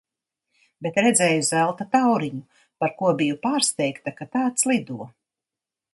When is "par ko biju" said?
2.83-3.37